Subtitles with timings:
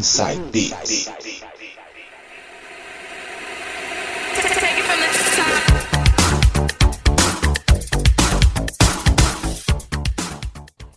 [0.00, 1.10] Inside Beats.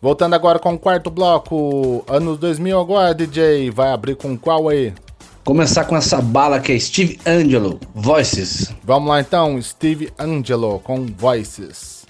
[0.00, 4.94] Voltando agora com o quarto bloco, anos 2000 agora, DJ, vai abrir com qual aí?
[5.42, 8.72] Começar com essa bala que é Steve Angelo, Voices.
[8.84, 12.01] Vamos lá então, Steve Angelo com Voices.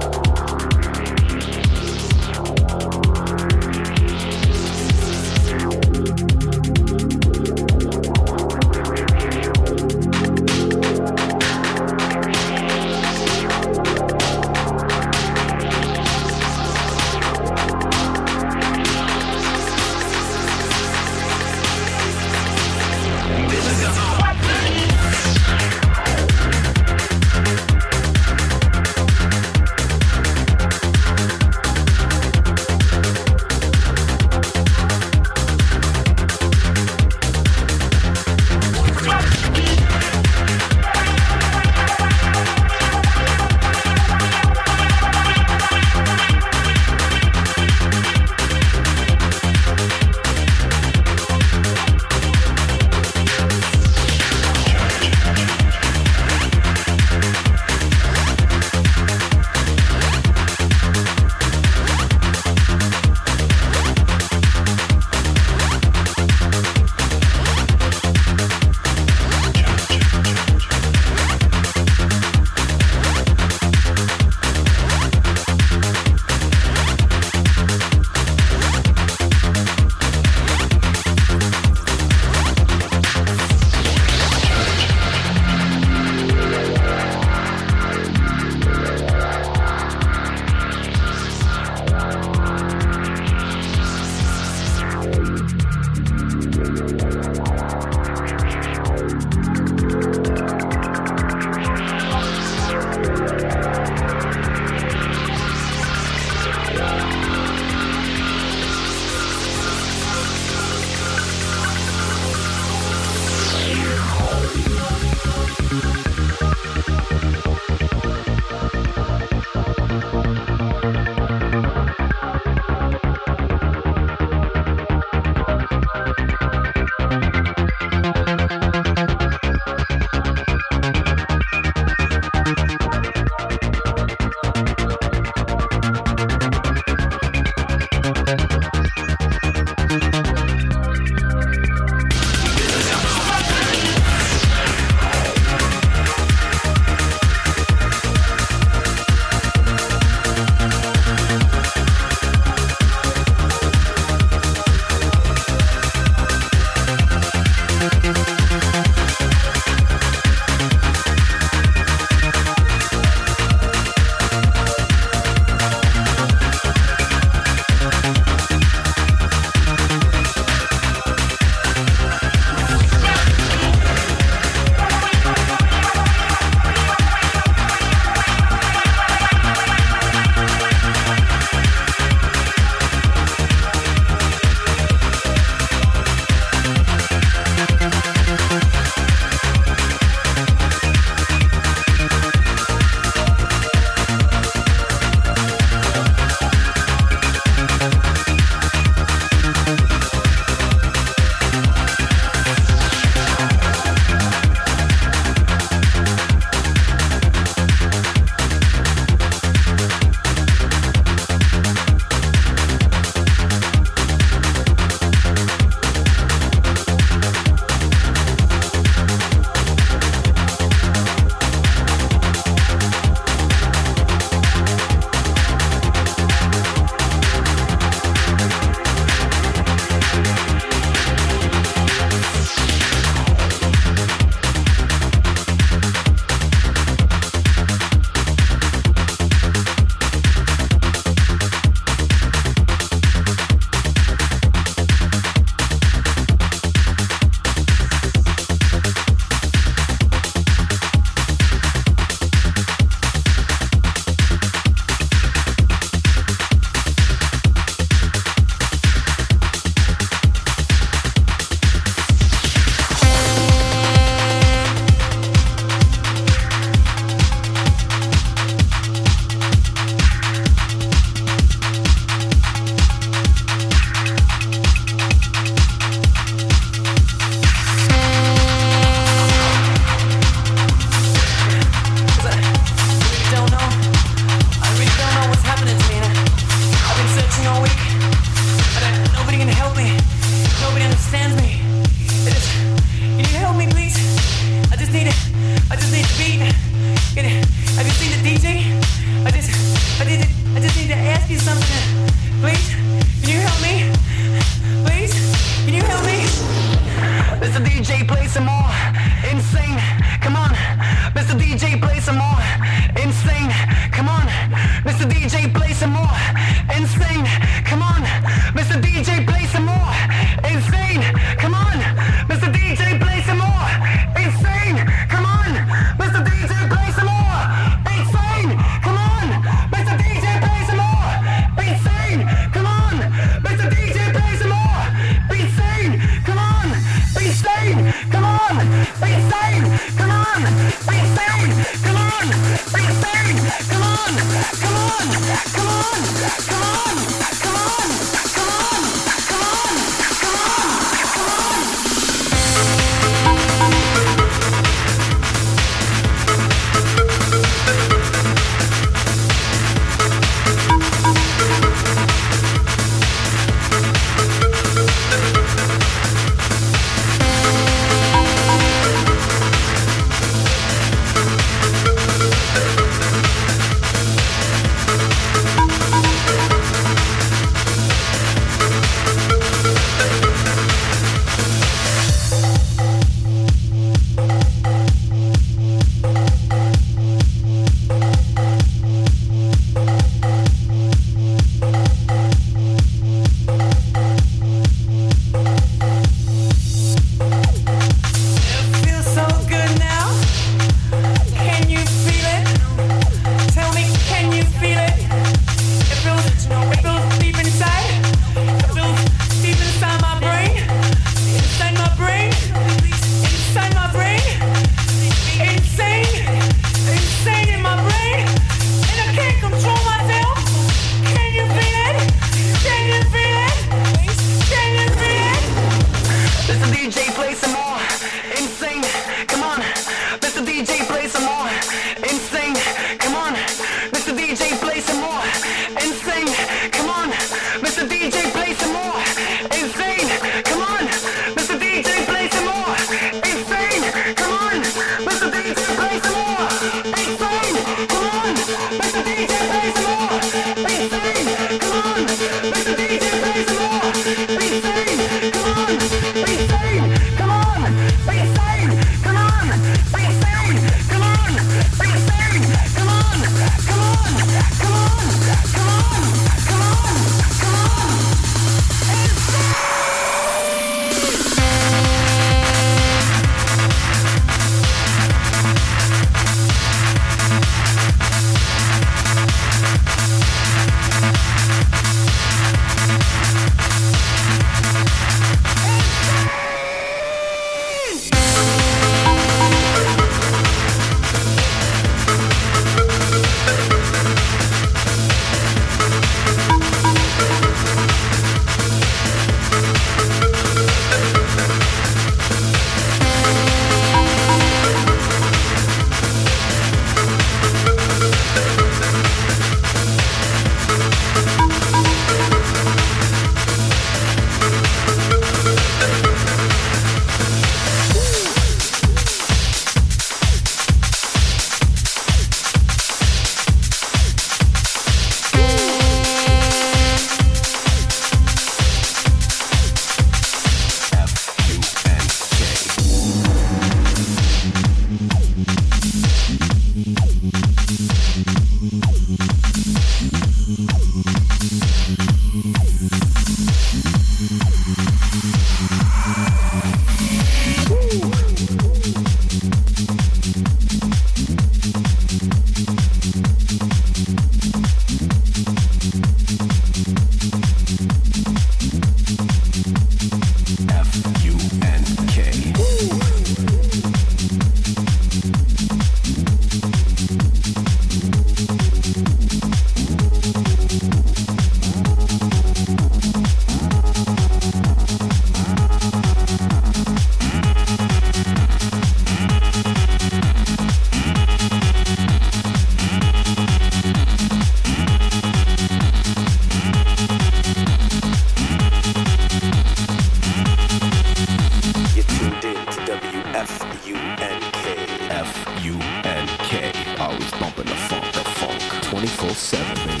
[599.06, 600.00] 24 7, baby.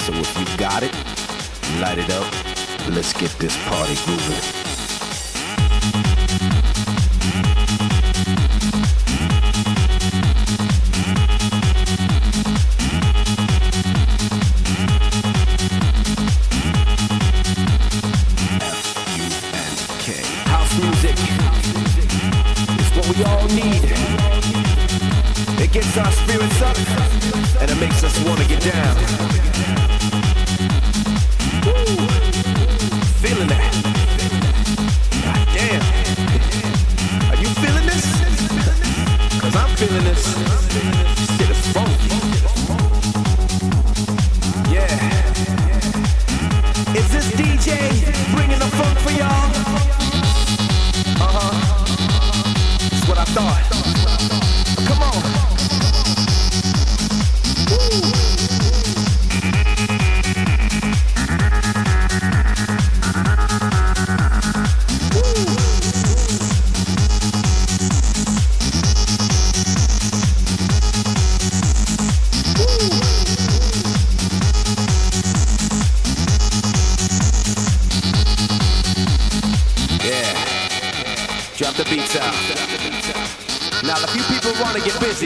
[0.00, 0.94] So if you got it,
[1.78, 2.24] light it up.
[2.88, 4.64] Let's get this party grooving.
[25.74, 26.76] Gets our spirits up
[27.60, 29.63] and it makes us want to get down.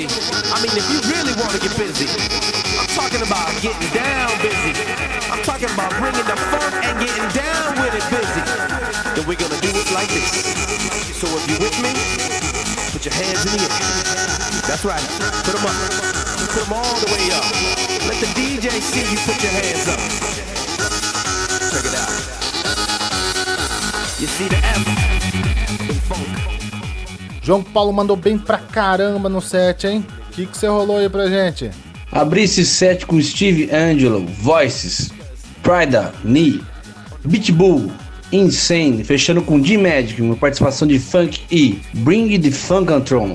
[0.06, 0.14] Busy,
[0.54, 2.06] I mean, if you really want to get busy,
[2.78, 4.70] I'm talking about getting down busy.
[5.26, 8.42] I'm talking about bringing the funk and getting down with it busy.
[9.18, 10.30] Then we're gonna do it like this.
[11.18, 11.90] So if you with me,
[12.94, 13.74] put your hands in the air.
[14.70, 15.02] That's right.
[15.42, 15.74] Put them up.
[16.46, 17.50] Put them all the way up.
[18.06, 19.98] Let the DJ see you put your hands up.
[21.74, 22.14] Check it out.
[24.20, 26.57] You see the F in funk.
[27.48, 30.04] João Paulo mandou bem pra caramba no set, hein?
[30.28, 31.70] O que, você rolou aí pra gente?
[32.12, 35.10] Abri esse set com Steve Angelo, Voices,
[35.62, 36.62] Prida, Knee,
[37.54, 37.90] Bull,
[38.30, 43.34] Insane, fechando com D-Magic, uma participação de funk e Bring the Funk Control.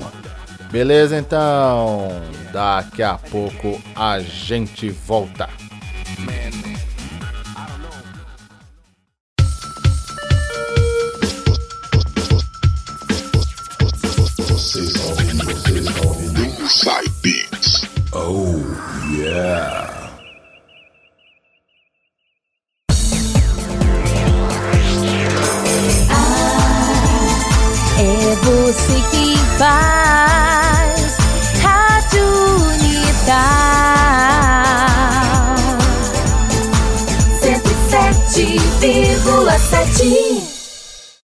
[0.70, 2.22] Beleza, então.
[2.52, 5.48] Daqui a pouco a gente volta.